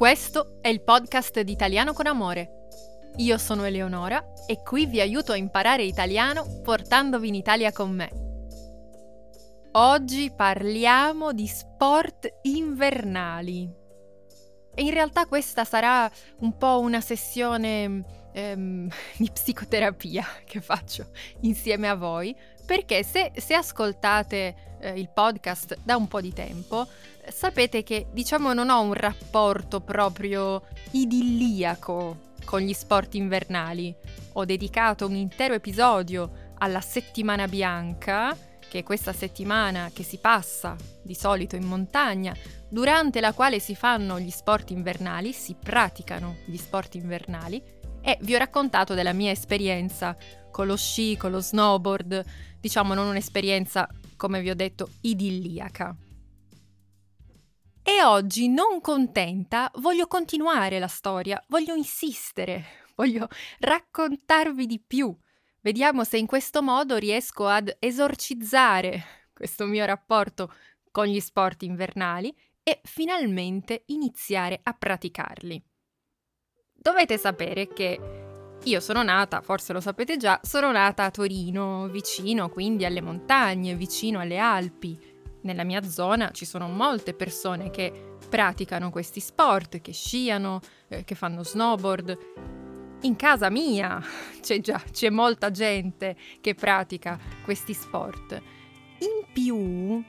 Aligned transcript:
Questo 0.00 0.56
è 0.62 0.68
il 0.68 0.82
podcast 0.82 1.40
di 1.42 1.52
Italiano 1.52 1.92
con 1.92 2.06
Amore. 2.06 2.68
Io 3.16 3.36
sono 3.36 3.64
Eleonora 3.64 4.32
e 4.46 4.62
qui 4.62 4.86
vi 4.86 4.98
aiuto 4.98 5.32
a 5.32 5.36
imparare 5.36 5.82
italiano 5.82 6.62
portandovi 6.62 7.28
in 7.28 7.34
Italia 7.34 7.70
con 7.70 7.90
me. 7.90 8.08
Oggi 9.72 10.32
parliamo 10.34 11.34
di 11.34 11.46
sport 11.46 12.38
invernali. 12.44 13.70
E 14.74 14.82
in 14.82 14.90
realtà 14.90 15.26
questa 15.26 15.64
sarà 15.64 16.10
un 16.38 16.56
po' 16.56 16.80
una 16.80 17.02
sessione 17.02 18.19
ehm, 18.32 18.88
di 19.16 19.30
psicoterapia 19.32 20.26
che 20.44 20.60
faccio 20.60 21.06
insieme 21.40 21.88
a 21.88 21.94
voi, 21.94 22.34
perché 22.64 23.02
se, 23.02 23.32
se 23.36 23.54
ascoltate 23.54 24.76
eh, 24.80 24.98
il 24.98 25.08
podcast 25.08 25.78
da 25.82 25.96
un 25.96 26.08
po' 26.08 26.20
di 26.20 26.32
tempo, 26.32 26.86
sapete 27.28 27.82
che 27.82 28.06
diciamo 28.12 28.52
non 28.52 28.70
ho 28.70 28.80
un 28.80 28.94
rapporto 28.94 29.80
proprio 29.80 30.62
idilliaco 30.92 32.28
con 32.44 32.60
gli 32.60 32.72
sport 32.72 33.14
invernali. 33.14 33.94
Ho 34.34 34.44
dedicato 34.44 35.06
un 35.06 35.14
intero 35.14 35.54
episodio 35.54 36.48
alla 36.58 36.80
settimana 36.80 37.46
bianca, 37.46 38.36
che 38.68 38.80
è 38.80 38.82
questa 38.82 39.12
settimana 39.12 39.90
che 39.92 40.04
si 40.04 40.18
passa 40.18 40.76
di 41.02 41.14
solito 41.14 41.56
in 41.56 41.64
montagna, 41.64 42.34
durante 42.68 43.20
la 43.20 43.32
quale 43.32 43.58
si 43.58 43.74
fanno 43.74 44.20
gli 44.20 44.30
sport 44.30 44.70
invernali, 44.70 45.32
si 45.32 45.56
praticano 45.60 46.36
gli 46.44 46.56
sport 46.56 46.94
invernali 46.94 47.78
e 48.02 48.18
vi 48.22 48.34
ho 48.34 48.38
raccontato 48.38 48.94
della 48.94 49.12
mia 49.12 49.30
esperienza 49.30 50.16
con 50.50 50.66
lo 50.66 50.76
sci, 50.76 51.16
con 51.16 51.30
lo 51.30 51.40
snowboard, 51.40 52.24
diciamo 52.60 52.94
non 52.94 53.06
un'esperienza, 53.06 53.88
come 54.16 54.40
vi 54.40 54.50
ho 54.50 54.54
detto, 54.54 54.90
idilliaca. 55.02 55.96
E 57.82 58.02
oggi, 58.04 58.48
non 58.48 58.80
contenta, 58.80 59.70
voglio 59.76 60.06
continuare 60.06 60.78
la 60.78 60.86
storia, 60.86 61.42
voglio 61.48 61.74
insistere, 61.74 62.64
voglio 62.94 63.28
raccontarvi 63.58 64.66
di 64.66 64.82
più. 64.86 65.16
Vediamo 65.62 66.04
se 66.04 66.16
in 66.16 66.26
questo 66.26 66.62
modo 66.62 66.96
riesco 66.96 67.46
ad 67.46 67.74
esorcizzare 67.78 69.04
questo 69.32 69.66
mio 69.66 69.84
rapporto 69.84 70.52
con 70.90 71.06
gli 71.06 71.20
sport 71.20 71.62
invernali 71.62 72.34
e 72.62 72.80
finalmente 72.84 73.84
iniziare 73.86 74.60
a 74.62 74.72
praticarli. 74.72 75.69
Dovete 76.82 77.18
sapere 77.18 77.68
che 77.68 78.00
io 78.64 78.80
sono 78.80 79.02
nata, 79.02 79.42
forse 79.42 79.74
lo 79.74 79.80
sapete 79.80 80.16
già, 80.16 80.40
sono 80.42 80.72
nata 80.72 81.04
a 81.04 81.10
Torino, 81.10 81.88
vicino 81.88 82.48
quindi 82.48 82.86
alle 82.86 83.02
montagne, 83.02 83.74
vicino 83.74 84.18
alle 84.18 84.38
Alpi. 84.38 84.98
Nella 85.42 85.62
mia 85.62 85.82
zona 85.82 86.30
ci 86.30 86.46
sono 86.46 86.68
molte 86.68 87.12
persone 87.12 87.68
che 87.68 88.16
praticano 88.26 88.88
questi 88.88 89.20
sport, 89.20 89.82
che 89.82 89.92
sciano, 89.92 90.60
eh, 90.88 91.04
che 91.04 91.14
fanno 91.14 91.44
snowboard. 91.44 92.18
In 93.02 93.14
casa 93.14 93.50
mia 93.50 94.02
c'è 94.40 94.60
già 94.60 94.82
c'è 94.90 95.10
molta 95.10 95.50
gente 95.50 96.16
che 96.40 96.54
pratica 96.54 97.18
questi 97.44 97.74
sport. 97.74 98.40
In 99.00 99.26
più, 99.30 100.02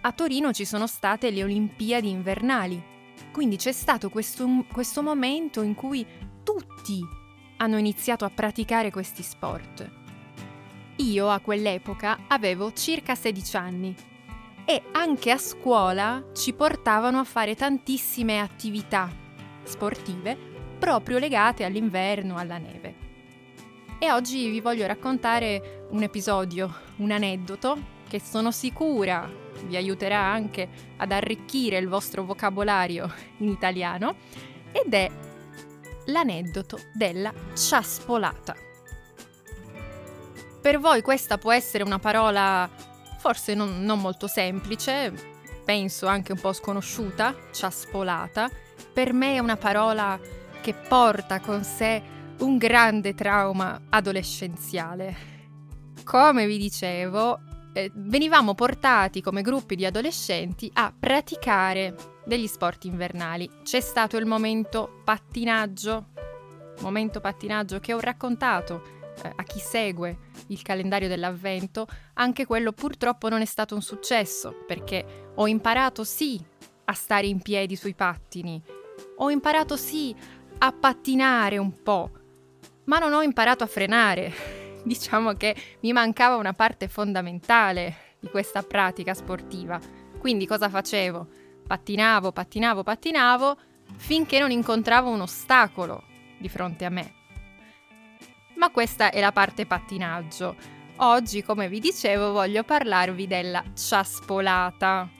a 0.00 0.12
Torino 0.12 0.50
ci 0.54 0.64
sono 0.64 0.86
state 0.86 1.30
le 1.30 1.44
Olimpiadi 1.44 2.08
invernali 2.08 2.94
quindi 3.36 3.58
c'è 3.58 3.72
stato 3.72 4.08
questo, 4.08 4.64
questo 4.72 5.02
momento 5.02 5.60
in 5.60 5.74
cui 5.74 6.06
tutti 6.42 7.04
hanno 7.58 7.76
iniziato 7.76 8.24
a 8.24 8.30
praticare 8.30 8.90
questi 8.90 9.22
sport. 9.22 9.90
Io 10.96 11.28
a 11.28 11.40
quell'epoca 11.40 12.20
avevo 12.28 12.72
circa 12.72 13.14
16 13.14 13.56
anni 13.58 13.94
e 14.64 14.84
anche 14.92 15.30
a 15.30 15.36
scuola 15.36 16.30
ci 16.32 16.54
portavano 16.54 17.18
a 17.18 17.24
fare 17.24 17.54
tantissime 17.54 18.40
attività 18.40 19.14
sportive 19.64 20.34
proprio 20.78 21.18
legate 21.18 21.64
all'inverno, 21.64 22.38
alla 22.38 22.56
neve. 22.56 22.94
E 23.98 24.12
oggi 24.12 24.48
vi 24.48 24.62
voglio 24.62 24.86
raccontare 24.86 25.88
un 25.90 26.02
episodio, 26.02 26.74
un 26.96 27.10
aneddoto 27.10 27.95
che 28.08 28.20
sono 28.20 28.50
sicura 28.50 29.44
vi 29.64 29.76
aiuterà 29.76 30.20
anche 30.20 30.68
ad 30.96 31.12
arricchire 31.12 31.78
il 31.78 31.88
vostro 31.88 32.24
vocabolario 32.24 33.12
in 33.38 33.48
italiano 33.48 34.16
ed 34.72 34.92
è 34.92 35.10
l'aneddoto 36.06 36.78
della 36.92 37.32
ciaspolata. 37.54 38.54
Per 40.60 40.78
voi 40.78 41.00
questa 41.02 41.38
può 41.38 41.52
essere 41.52 41.84
una 41.84 41.98
parola 41.98 42.68
forse 43.18 43.54
non, 43.54 43.82
non 43.82 44.00
molto 44.00 44.26
semplice, 44.26 45.12
penso 45.64 46.06
anche 46.06 46.32
un 46.32 46.40
po' 46.40 46.52
sconosciuta, 46.52 47.34
ciaspolata. 47.52 48.50
Per 48.92 49.12
me 49.12 49.34
è 49.34 49.38
una 49.38 49.56
parola 49.56 50.18
che 50.60 50.74
porta 50.74 51.40
con 51.40 51.64
sé 51.64 52.02
un 52.38 52.56
grande 52.56 53.14
trauma 53.14 53.82
adolescenziale. 53.88 55.34
Come 56.04 56.46
vi 56.46 56.58
dicevo, 56.58 57.40
eh, 57.76 57.90
venivamo 57.92 58.54
portati 58.54 59.20
come 59.20 59.42
gruppi 59.42 59.76
di 59.76 59.84
adolescenti 59.84 60.70
a 60.72 60.94
praticare 60.98 61.94
degli 62.24 62.46
sport 62.46 62.84
invernali. 62.84 63.50
C'è 63.62 63.80
stato 63.80 64.16
il 64.16 64.24
momento 64.24 65.02
pattinaggio, 65.04 66.06
momento 66.80 67.20
pattinaggio 67.20 67.78
che 67.78 67.92
ho 67.92 68.00
raccontato 68.00 68.82
eh, 69.22 69.30
a 69.36 69.42
chi 69.42 69.58
segue 69.58 70.18
il 70.46 70.62
calendario 70.62 71.06
dell'avvento, 71.06 71.86
anche 72.14 72.46
quello 72.46 72.72
purtroppo 72.72 73.28
non 73.28 73.42
è 73.42 73.44
stato 73.44 73.74
un 73.74 73.82
successo 73.82 74.64
perché 74.66 75.32
ho 75.34 75.46
imparato 75.46 76.02
sì 76.02 76.42
a 76.86 76.94
stare 76.94 77.26
in 77.26 77.42
piedi 77.42 77.76
sui 77.76 77.94
pattini, 77.94 78.62
ho 79.16 79.30
imparato 79.30 79.76
sì 79.76 80.16
a 80.58 80.72
pattinare 80.72 81.58
un 81.58 81.82
po', 81.82 82.10
ma 82.84 82.98
non 82.98 83.12
ho 83.12 83.20
imparato 83.20 83.64
a 83.64 83.66
frenare 83.66 84.55
diciamo 84.96 85.32
che 85.32 85.54
mi 85.80 85.92
mancava 85.92 86.36
una 86.36 86.54
parte 86.54 86.88
fondamentale 86.88 88.14
di 88.20 88.28
questa 88.28 88.62
pratica 88.62 89.14
sportiva. 89.14 89.78
Quindi 90.18 90.46
cosa 90.46 90.68
facevo? 90.68 91.26
Pattinavo, 91.66 92.32
pattinavo, 92.32 92.82
pattinavo 92.82 93.58
finché 93.96 94.38
non 94.38 94.50
incontravo 94.50 95.10
un 95.10 95.22
ostacolo 95.22 96.04
di 96.38 96.48
fronte 96.48 96.84
a 96.84 96.90
me. 96.90 97.14
Ma 98.54 98.70
questa 98.70 99.10
è 99.10 99.20
la 99.20 99.32
parte 99.32 99.66
pattinaggio. 99.66 100.56
Oggi, 100.98 101.42
come 101.42 101.68
vi 101.68 101.80
dicevo, 101.80 102.32
voglio 102.32 102.62
parlarvi 102.62 103.26
della 103.26 103.62
ciaspolata. 103.74 105.10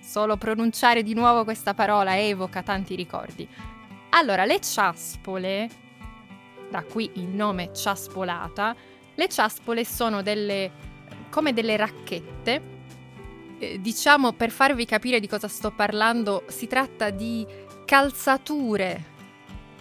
Solo 0.00 0.36
pronunciare 0.36 1.02
di 1.02 1.14
nuovo 1.14 1.44
questa 1.44 1.72
parola 1.72 2.18
evoca 2.18 2.62
tanti 2.62 2.94
ricordi. 2.94 3.48
Allora, 4.10 4.44
le 4.44 4.60
ciaspole, 4.60 5.68
da 6.68 6.82
qui 6.82 7.10
il 7.14 7.28
nome 7.28 7.72
ciaspolata, 7.72 8.76
le 9.14 9.28
ciaspole 9.28 9.84
sono 9.84 10.22
delle, 10.22 10.70
come 11.30 11.52
delle 11.52 11.76
racchette. 11.76 12.72
Eh, 13.58 13.80
diciamo, 13.80 14.32
per 14.32 14.50
farvi 14.50 14.84
capire 14.84 15.20
di 15.20 15.28
cosa 15.28 15.48
sto 15.48 15.70
parlando, 15.70 16.44
si 16.48 16.66
tratta 16.66 17.10
di 17.10 17.46
calzature 17.84 19.12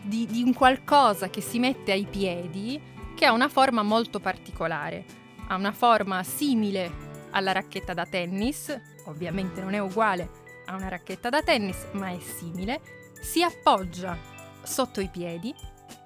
di, 0.01 0.25
di 0.25 0.43
un 0.43 0.53
qualcosa 0.53 1.29
che 1.29 1.41
si 1.41 1.59
mette 1.59 1.91
ai 1.91 2.05
piedi 2.05 2.79
che 3.15 3.25
ha 3.25 3.31
una 3.31 3.49
forma 3.49 3.83
molto 3.83 4.19
particolare. 4.19 5.05
Ha 5.47 5.55
una 5.55 5.71
forma 5.71 6.23
simile 6.23 7.11
alla 7.31 7.51
racchetta 7.51 7.93
da 7.93 8.05
tennis, 8.05 8.75
ovviamente 9.05 9.61
non 9.61 9.73
è 9.73 9.79
uguale 9.79 10.41
a 10.65 10.75
una 10.75 10.87
racchetta 10.87 11.29
da 11.29 11.41
tennis, 11.41 11.87
ma 11.93 12.09
è 12.09 12.19
simile. 12.19 12.81
Si 13.21 13.41
appoggia 13.41 14.17
sotto 14.61 15.01
i 15.01 15.09
piedi 15.09 15.53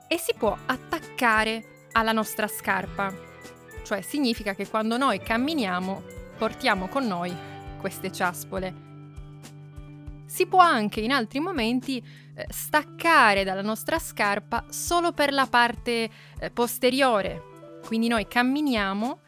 e 0.08 0.18
si 0.18 0.34
può 0.38 0.56
attaccare 0.66 1.77
alla 1.98 2.12
nostra 2.12 2.48
scarpa. 2.48 3.14
Cioè 3.84 4.02
significa 4.02 4.54
che 4.54 4.68
quando 4.68 4.98
noi 4.98 5.20
camminiamo 5.20 6.04
portiamo 6.38 6.88
con 6.88 7.08
noi 7.08 7.36
queste 7.80 8.12
ciaspole. 8.12 8.86
Si 10.26 10.46
può 10.46 10.60
anche 10.60 11.00
in 11.00 11.12
altri 11.12 11.40
momenti 11.40 11.98
eh, 11.98 12.46
staccare 12.50 13.44
dalla 13.44 13.62
nostra 13.62 13.98
scarpa 13.98 14.66
solo 14.70 15.12
per 15.12 15.32
la 15.34 15.48
parte 15.48 16.10
eh, 16.40 16.52
posteriore. 16.52 17.80
Quindi 17.86 18.08
noi 18.08 18.28
camminiamo 18.28 19.20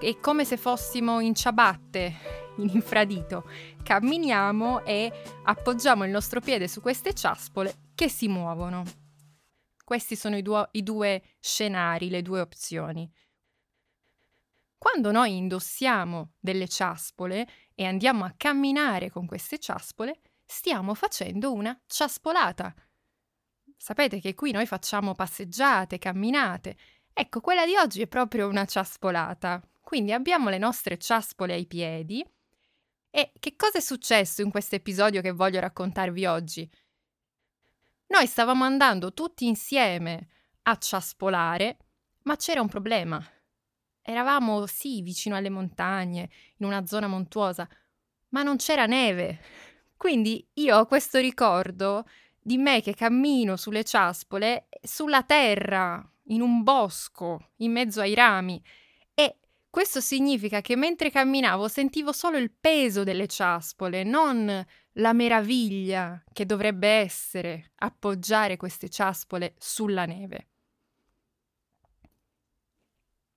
e 0.00 0.18
come 0.20 0.44
se 0.44 0.56
fossimo 0.56 1.20
in 1.20 1.34
ciabatte, 1.34 2.14
in 2.56 2.68
infradito. 2.74 3.48
Camminiamo 3.82 4.84
e 4.84 5.10
appoggiamo 5.44 6.04
il 6.04 6.10
nostro 6.10 6.40
piede 6.40 6.68
su 6.68 6.80
queste 6.80 7.14
ciaspole 7.14 7.74
che 7.94 8.08
si 8.08 8.28
muovono. 8.28 8.99
Questi 9.90 10.14
sono 10.14 10.36
i, 10.36 10.42
duo- 10.42 10.68
i 10.70 10.84
due 10.84 11.20
scenari, 11.40 12.10
le 12.10 12.22
due 12.22 12.38
opzioni. 12.38 13.12
Quando 14.78 15.10
noi 15.10 15.36
indossiamo 15.36 16.34
delle 16.38 16.68
ciaspole 16.68 17.48
e 17.74 17.84
andiamo 17.84 18.24
a 18.24 18.32
camminare 18.36 19.10
con 19.10 19.26
queste 19.26 19.58
ciaspole, 19.58 20.20
stiamo 20.46 20.94
facendo 20.94 21.52
una 21.52 21.76
ciaspolata. 21.88 22.72
Sapete 23.76 24.20
che 24.20 24.34
qui 24.34 24.52
noi 24.52 24.64
facciamo 24.64 25.16
passeggiate, 25.16 25.98
camminate. 25.98 26.76
Ecco, 27.12 27.40
quella 27.40 27.66
di 27.66 27.74
oggi 27.74 28.00
è 28.00 28.06
proprio 28.06 28.46
una 28.46 28.66
ciaspolata. 28.66 29.60
Quindi 29.80 30.12
abbiamo 30.12 30.50
le 30.50 30.58
nostre 30.58 30.98
ciaspole 30.98 31.54
ai 31.54 31.66
piedi. 31.66 32.24
E 33.10 33.32
che 33.40 33.56
cosa 33.56 33.78
è 33.78 33.80
successo 33.80 34.40
in 34.40 34.52
questo 34.52 34.76
episodio 34.76 35.20
che 35.20 35.32
voglio 35.32 35.58
raccontarvi 35.58 36.26
oggi? 36.26 36.70
Noi 38.10 38.26
stavamo 38.26 38.64
andando 38.64 39.14
tutti 39.14 39.46
insieme 39.46 40.26
a 40.62 40.76
ciaspolare, 40.76 41.76
ma 42.22 42.34
c'era 42.34 42.60
un 42.60 42.66
problema. 42.66 43.24
Eravamo 44.02 44.66
sì 44.66 45.00
vicino 45.00 45.36
alle 45.36 45.48
montagne, 45.48 46.28
in 46.56 46.66
una 46.66 46.84
zona 46.86 47.06
montuosa, 47.06 47.68
ma 48.30 48.42
non 48.42 48.56
c'era 48.56 48.86
neve. 48.86 49.40
Quindi 49.96 50.44
io 50.54 50.76
ho 50.76 50.86
questo 50.86 51.18
ricordo 51.20 52.04
di 52.36 52.58
me 52.58 52.82
che 52.82 52.94
cammino 52.94 53.56
sulle 53.56 53.84
ciaspole, 53.84 54.66
sulla 54.82 55.22
terra, 55.22 56.04
in 56.24 56.40
un 56.40 56.64
bosco, 56.64 57.52
in 57.58 57.70
mezzo 57.70 58.00
ai 58.00 58.14
rami. 58.14 58.60
E 59.14 59.38
questo 59.70 60.00
significa 60.00 60.60
che 60.60 60.74
mentre 60.74 61.12
camminavo 61.12 61.68
sentivo 61.68 62.10
solo 62.10 62.38
il 62.38 62.50
peso 62.50 63.04
delle 63.04 63.28
ciaspole, 63.28 64.02
non 64.02 64.66
la 64.94 65.12
meraviglia 65.12 66.22
che 66.32 66.46
dovrebbe 66.46 66.88
essere 66.88 67.72
appoggiare 67.76 68.56
queste 68.56 68.88
ciaspole 68.88 69.54
sulla 69.58 70.04
neve. 70.04 70.48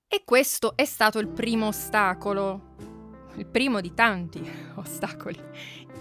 E 0.08 0.24
questo 0.26 0.76
è 0.76 0.86
stato 0.86 1.20
il 1.20 1.28
primo 1.28 1.68
ostacolo, 1.68 2.76
il 3.36 3.46
primo 3.46 3.82
di 3.82 3.94
tanti 3.94 4.42
ostacoli 4.76 5.42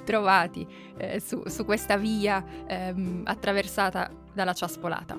trovati 0.04 0.66
eh, 0.98 1.20
su, 1.20 1.42
su, 1.46 1.64
questa 1.64 1.96
via 1.96 2.44
ehm, 2.66 3.22
attraversata 3.24 4.10
dalla 4.32 4.52
ciaspolata. 4.52 5.16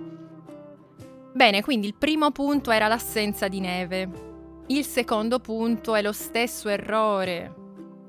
Bene, 1.34 1.64
quindi 1.64 1.88
il 1.88 1.96
primo 1.96 2.32
punto 2.32 2.70
era 2.70 2.88
l'assenza 2.88 3.48
di 3.48 3.60
neve. 3.60 4.32
Il 4.68 4.86
secondo 4.86 5.40
punto 5.40 5.96
è 5.96 6.02
lo 6.02 6.12
stesso 6.12 6.70
errore 6.70 7.63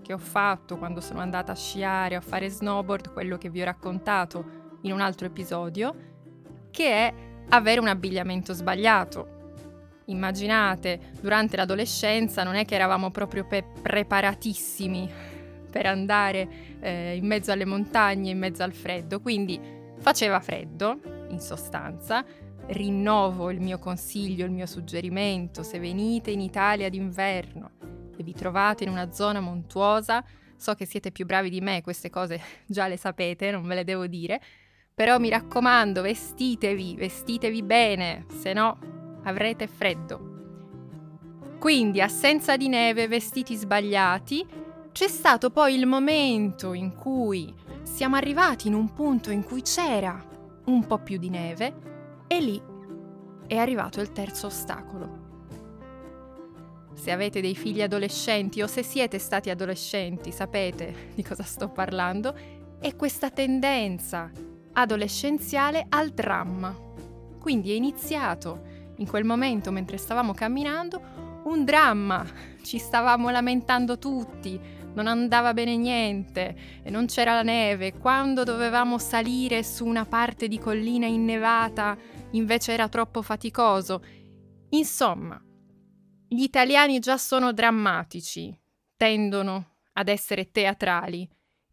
che 0.05 0.13
ho 0.13 0.19
fatto 0.19 0.77
quando 0.77 1.01
sono 1.01 1.21
andata 1.21 1.53
a 1.53 1.57
sciare 1.57 2.15
a 2.15 2.21
fare 2.21 2.51
snowboard, 2.51 3.13
quello 3.13 3.39
che 3.39 3.49
vi 3.49 3.63
ho 3.63 3.65
raccontato 3.65 4.63
in 4.83 4.93
un 4.93 5.01
altro 5.01 5.27
episodio, 5.27 5.95
che 6.71 6.89
è 6.89 7.15
avere 7.49 7.81
un 7.81 7.89
abbigliamento 7.89 8.53
sbagliato. 8.53 9.33
Immaginate, 10.07 11.13
durante 11.21 11.57
l'adolescenza 11.57 12.45
non 12.45 12.55
è 12.55 12.67
che 12.67 12.75
eravamo 12.75 13.11
proprio 13.11 13.47
pe- 13.47 13.65
preparatissimi 13.81 15.11
per 15.71 15.87
andare 15.87 16.49
eh, 16.81 17.17
in 17.17 17.27
mezzo 17.27 17.51
alle 17.51 17.65
montagne, 17.65 18.31
in 18.31 18.39
mezzo 18.39 18.63
al 18.63 18.75
freddo, 18.75 19.21
quindi 19.21 19.59
faceva 19.99 20.39
freddo, 20.41 21.01
in 21.31 21.41
sostanza, 21.41 22.23
rinnovo 22.67 23.51
il 23.51 23.61
mio 23.61 23.79
consiglio, 23.79 24.45
il 24.45 24.53
mio 24.53 24.67
suggerimento, 24.67 25.63
se 25.63 25.79
venite 25.79 26.31
in 26.31 26.41
Italia 26.41 26.91
d'inverno 26.91 27.95
e 28.17 28.23
vi 28.23 28.33
trovate 28.33 28.85
in 28.85 28.91
una 28.91 29.13
zona 29.13 29.41
montuosa, 29.41 30.25
so 30.57 30.75
che 30.75 30.87
siete 30.87 31.11
più 31.11 31.27
bravi 31.27 31.51
di 31.51 31.61
me, 31.61 31.83
queste 31.83 32.11
cose 32.11 32.41
già 32.67 32.87
le 32.87 32.97
sapete, 32.97 33.51
non 33.51 33.67
ve 33.67 33.75
le 33.75 33.85
devo 33.85 34.07
dire, 34.07 34.41
però 34.95 35.19
mi 35.19 35.29
raccomando, 35.29 36.03
vestitevi, 36.03 36.95
vestitevi 36.97 37.63
bene, 37.63 38.27
se 38.29 38.53
no 38.53 38.79
avrete 39.25 39.67
freddo. 39.67 40.33
Quindi, 41.59 42.01
assenza 42.01 42.57
di 42.57 42.69
neve, 42.69 43.09
vestiti 43.09 43.57
sbagliati, 43.57 44.47
c'è 44.93 45.09
stato 45.09 45.51
poi 45.51 45.75
il 45.75 45.87
momento 45.87 46.73
in 46.73 46.95
cui 46.95 47.53
siamo 47.83 48.17
arrivati 48.17 48.69
in 48.69 48.75
un 48.75 48.93
punto 48.93 49.31
in 49.31 49.43
cui 49.43 49.63
c'era 49.63 50.23
un 50.67 50.87
po' 50.87 50.99
più 50.99 51.19
di 51.19 51.31
neve 51.31 51.75
e 52.29 52.41
lì 52.41 52.63
è 53.47 53.57
arrivato 53.57 54.01
il 54.01 54.13
terzo 54.13 54.47
ostacolo. 54.47 55.24
Se 56.95 57.11
avete 57.11 57.41
dei 57.41 57.55
figli 57.55 57.83
adolescenti 57.83 58.63
o 58.63 58.67
se 58.67 58.83
siete 58.83 59.19
stati 59.19 59.51
adolescenti, 59.51 60.33
sapete 60.33 61.11
di 61.15 61.23
cosa 61.23 61.43
sto 61.43 61.69
parlando, 61.69 62.35
è 62.81 62.95
questa 62.97 63.31
tendenza 63.31 64.31
adolescenziale 64.73 65.87
al 65.89 66.11
dramma. 66.11 66.75
Quindi 67.39 67.73
è 67.73 67.75
iniziato 67.75 68.63
in 68.97 69.07
quel 69.07 69.25
momento, 69.25 69.71
mentre 69.71 69.99
stavamo 69.99 70.33
camminando, 70.33 71.43
un 71.45 71.65
dramma. 71.65 72.25
Ci 72.63 72.79
stavamo 72.79 73.29
lamentando 73.29 73.99
tutti, 73.99 74.59
non 74.95 75.07
andava 75.07 75.53
bene 75.53 75.77
niente, 75.77 76.57
e 76.83 76.91
non 76.91 77.07
c'era 77.07 77.35
la 77.35 77.43
neve. 77.43 77.93
Quando 77.93 78.45
dovevamo 78.45 78.99
salire 78.99 79.63
su 79.63 79.85
una 79.85 80.07
parte 80.07 80.49
di 80.49 80.59
collina 80.59 81.07
innevata, 81.07 81.97
invece 82.31 82.73
era 82.73 82.89
troppo 82.89 83.21
faticoso. 83.21 84.03
Insomma, 84.71 85.39
gli 86.35 86.43
italiani 86.43 86.99
già 86.99 87.17
sono 87.17 87.53
drammatici, 87.53 88.53
tendono 88.97 89.77
ad 89.93 90.09
essere 90.09 90.51
teatrali. 90.51 91.29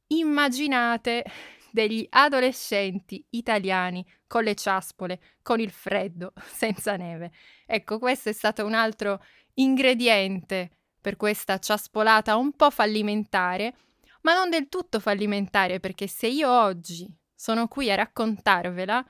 Immaginate 0.07 1.25
degli 1.71 2.05
adolescenti 2.11 3.25
italiani 3.31 4.05
con 4.27 4.43
le 4.43 4.53
ciaspole, 4.53 5.19
con 5.41 5.59
il 5.59 5.71
freddo, 5.71 6.33
senza 6.45 6.95
neve. 6.95 7.31
Ecco, 7.65 7.97
questo 7.97 8.29
è 8.29 8.33
stato 8.33 8.63
un 8.63 8.75
altro 8.75 9.23
ingrediente 9.55 10.69
per 11.01 11.15
questa 11.15 11.57
ciaspolata 11.57 12.35
un 12.35 12.51
po' 12.51 12.69
fallimentare, 12.69 13.73
ma 14.21 14.35
non 14.35 14.51
del 14.51 14.69
tutto 14.69 14.99
fallimentare, 14.99 15.79
perché 15.79 16.05
se 16.05 16.27
io 16.27 16.51
oggi 16.51 17.11
sono 17.33 17.67
qui 17.67 17.89
a 17.89 17.95
raccontarvela, 17.95 19.03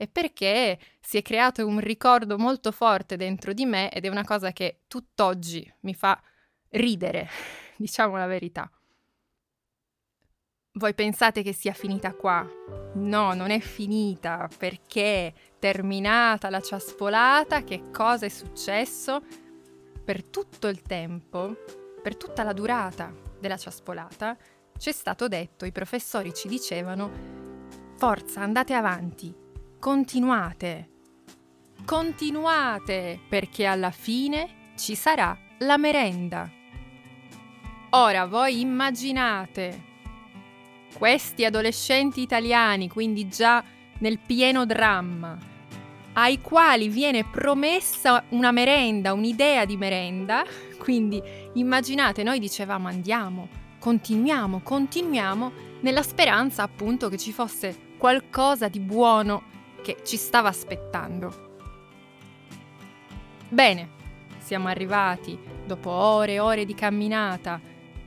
è 0.00 0.08
perché 0.08 0.78
si 0.98 1.18
è 1.18 1.22
creato 1.22 1.66
un 1.66 1.78
ricordo 1.78 2.38
molto 2.38 2.72
forte 2.72 3.18
dentro 3.18 3.52
di 3.52 3.66
me 3.66 3.90
ed 3.90 4.06
è 4.06 4.08
una 4.08 4.24
cosa 4.24 4.50
che 4.50 4.80
tutt'oggi 4.88 5.70
mi 5.80 5.92
fa 5.92 6.18
ridere, 6.70 7.28
diciamo 7.76 8.16
la 8.16 8.24
verità. 8.24 8.70
Voi 10.72 10.94
pensate 10.94 11.42
che 11.42 11.52
sia 11.52 11.74
finita 11.74 12.14
qua? 12.14 12.48
No, 12.94 13.34
non 13.34 13.50
è 13.50 13.60
finita 13.60 14.48
perché 14.56 15.34
terminata 15.58 16.48
la 16.48 16.62
ciaspolata, 16.62 17.62
che 17.62 17.90
cosa 17.90 18.24
è 18.24 18.30
successo? 18.30 19.20
Per 20.02 20.24
tutto 20.24 20.68
il 20.68 20.80
tempo, 20.80 21.54
per 22.02 22.16
tutta 22.16 22.42
la 22.42 22.54
durata 22.54 23.14
della 23.38 23.58
ciaspolata, 23.58 24.34
c'è 24.78 24.92
stato 24.92 25.28
detto, 25.28 25.66
i 25.66 25.72
professori 25.72 26.32
ci 26.32 26.48
dicevano, 26.48 27.10
forza, 27.98 28.40
andate 28.40 28.72
avanti, 28.72 29.39
continuate, 29.80 30.90
continuate, 31.86 33.18
perché 33.26 33.64
alla 33.64 33.90
fine 33.90 34.74
ci 34.76 34.94
sarà 34.94 35.36
la 35.60 35.78
merenda. 35.78 36.50
Ora 37.92 38.26
voi 38.26 38.60
immaginate 38.60 39.88
questi 40.94 41.46
adolescenti 41.46 42.20
italiani, 42.20 42.90
quindi 42.90 43.26
già 43.28 43.64
nel 44.00 44.18
pieno 44.18 44.66
dramma, 44.66 45.38
ai 46.12 46.42
quali 46.42 46.90
viene 46.90 47.24
promessa 47.24 48.22
una 48.30 48.50
merenda, 48.52 49.14
un'idea 49.14 49.64
di 49.64 49.78
merenda, 49.78 50.44
quindi 50.78 51.22
immaginate, 51.54 52.22
noi 52.22 52.38
dicevamo 52.38 52.86
andiamo, 52.86 53.48
continuiamo, 53.78 54.60
continuiamo, 54.62 55.52
nella 55.80 56.02
speranza 56.02 56.62
appunto 56.62 57.08
che 57.08 57.16
ci 57.16 57.32
fosse 57.32 57.88
qualcosa 57.96 58.68
di 58.68 58.78
buono 58.78 59.50
che 59.80 59.98
ci 60.04 60.16
stava 60.16 60.48
aspettando. 60.48 61.48
Bene, 63.48 63.88
siamo 64.38 64.68
arrivati 64.68 65.38
dopo 65.64 65.90
ore 65.90 66.34
e 66.34 66.40
ore 66.40 66.64
di 66.64 66.74
camminata 66.74 67.60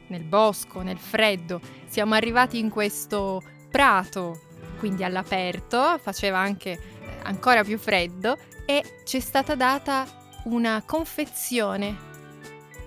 nel 0.08 0.24
bosco, 0.24 0.82
nel 0.82 0.98
freddo. 0.98 1.60
Siamo 1.86 2.14
arrivati 2.14 2.60
in 2.60 2.70
questo 2.70 3.42
prato, 3.70 4.40
quindi 4.80 5.04
all'aperto, 5.04 5.98
faceva 6.00 6.40
anche 6.40 6.72
eh, 6.72 6.80
ancora 7.24 7.64
più 7.64 7.78
freddo 7.78 8.38
e 8.66 9.02
ci 9.04 9.18
è 9.18 9.20
stata 9.20 9.56
data 9.56 10.06
una 10.46 10.84
confezione 10.86 12.12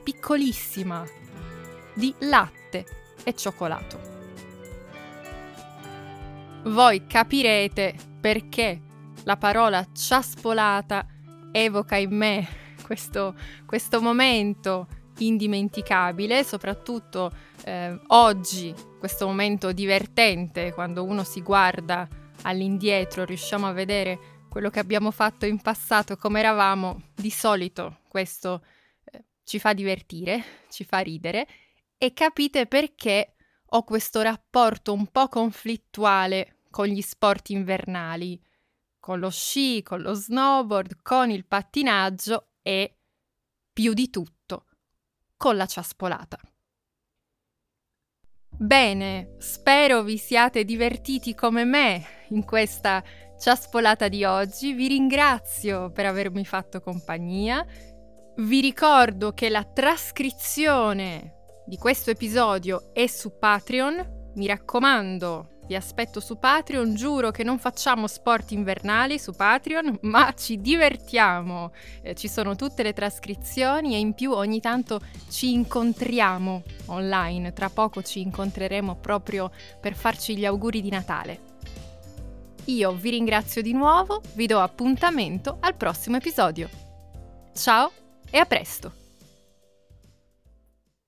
piccolissima 0.02 1.04
di 1.94 2.14
latte 2.20 2.84
e 3.24 3.34
cioccolato. 3.34 4.14
Voi 6.64 7.06
capirete 7.06 7.94
perché 8.26 8.80
la 9.22 9.36
parola 9.36 9.86
ciaspolata 9.92 11.06
evoca 11.52 11.94
in 11.94 12.10
me 12.10 12.48
questo, 12.82 13.36
questo 13.64 14.00
momento 14.00 14.88
indimenticabile, 15.18 16.42
soprattutto 16.42 17.30
eh, 17.62 17.96
oggi, 18.08 18.74
questo 18.98 19.28
momento 19.28 19.70
divertente, 19.70 20.72
quando 20.72 21.04
uno 21.04 21.22
si 21.22 21.40
guarda 21.40 22.08
all'indietro, 22.42 23.24
riusciamo 23.24 23.68
a 23.68 23.72
vedere 23.72 24.18
quello 24.48 24.70
che 24.70 24.80
abbiamo 24.80 25.12
fatto 25.12 25.46
in 25.46 25.60
passato, 25.62 26.16
come 26.16 26.40
eravamo, 26.40 27.02
di 27.14 27.30
solito 27.30 27.98
questo 28.08 28.64
eh, 29.04 29.22
ci 29.44 29.60
fa 29.60 29.72
divertire, 29.72 30.42
ci 30.68 30.82
fa 30.82 30.98
ridere 30.98 31.46
e 31.96 32.12
capite 32.12 32.66
perché 32.66 33.36
ho 33.64 33.84
questo 33.84 34.20
rapporto 34.20 34.92
un 34.92 35.06
po' 35.06 35.28
conflittuale 35.28 36.55
con 36.76 36.88
gli 36.88 37.00
sport 37.00 37.48
invernali, 37.48 38.38
con 39.00 39.18
lo 39.18 39.30
sci, 39.30 39.82
con 39.82 40.02
lo 40.02 40.12
snowboard, 40.12 41.00
con 41.00 41.30
il 41.30 41.46
pattinaggio 41.46 42.48
e 42.60 42.98
più 43.72 43.94
di 43.94 44.10
tutto 44.10 44.66
con 45.38 45.56
la 45.56 45.64
ciaspolata. 45.64 46.38
Bene, 48.58 49.36
spero 49.38 50.02
vi 50.02 50.18
siate 50.18 50.66
divertiti 50.66 51.34
come 51.34 51.64
me 51.64 52.04
in 52.28 52.44
questa 52.44 53.02
ciaspolata 53.40 54.08
di 54.08 54.24
oggi. 54.24 54.74
Vi 54.74 54.86
ringrazio 54.86 55.90
per 55.92 56.04
avermi 56.04 56.44
fatto 56.44 56.82
compagnia. 56.82 57.64
Vi 58.36 58.60
ricordo 58.60 59.32
che 59.32 59.48
la 59.48 59.64
trascrizione 59.64 61.36
di 61.64 61.78
questo 61.78 62.10
episodio 62.10 62.92
è 62.92 63.06
su 63.06 63.38
Patreon. 63.38 64.32
Mi 64.34 64.46
raccomando, 64.46 65.55
vi 65.66 65.74
aspetto 65.74 66.20
su 66.20 66.38
Patreon, 66.38 66.94
giuro 66.94 67.30
che 67.30 67.42
non 67.42 67.58
facciamo 67.58 68.06
sport 68.06 68.52
invernali 68.52 69.18
su 69.18 69.32
Patreon, 69.32 69.98
ma 70.02 70.32
ci 70.36 70.60
divertiamo. 70.60 71.72
Eh, 72.02 72.14
ci 72.14 72.28
sono 72.28 72.56
tutte 72.56 72.82
le 72.82 72.92
trascrizioni 72.92 73.94
e 73.94 73.98
in 73.98 74.14
più 74.14 74.32
ogni 74.32 74.60
tanto 74.60 75.00
ci 75.28 75.52
incontriamo 75.52 76.62
online. 76.86 77.52
Tra 77.52 77.68
poco 77.68 78.02
ci 78.02 78.20
incontreremo 78.20 78.96
proprio 78.96 79.50
per 79.80 79.94
farci 79.94 80.36
gli 80.36 80.44
auguri 80.44 80.80
di 80.80 80.90
Natale. 80.90 81.54
Io 82.66 82.92
vi 82.92 83.10
ringrazio 83.10 83.62
di 83.62 83.72
nuovo, 83.72 84.20
vi 84.34 84.46
do 84.46 84.58
appuntamento 84.58 85.58
al 85.60 85.76
prossimo 85.76 86.16
episodio. 86.16 86.68
Ciao 87.52 87.92
e 88.28 88.38
a 88.38 88.44
presto! 88.44 89.05